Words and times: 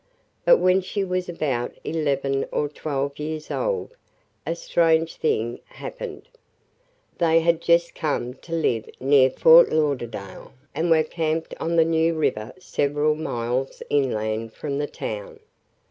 But 0.45 0.57
when 0.57 0.81
she 0.81 1.03
was 1.03 1.29
about 1.29 1.75
eleven 1.83 2.47
or 2.51 2.67
twelve 2.67 3.19
years 3.19 3.51
old, 3.51 3.95
a 4.47 4.55
strange 4.55 5.17
thing 5.17 5.59
happened. 5.65 6.27
They 7.19 7.41
had 7.41 7.61
just 7.61 7.93
come 7.93 8.33
to 8.33 8.51
live 8.55 8.89
near 8.99 9.29
Fort 9.29 9.71
Lauderdale 9.71 10.53
and 10.73 10.89
were 10.89 11.03
camped 11.03 11.53
on 11.59 11.75
the 11.75 11.85
New 11.85 12.15
River 12.15 12.51
several 12.57 13.13
miles 13.13 13.83
inland 13.91 14.53
from 14.53 14.79
the 14.79 14.87
town. 14.87 15.39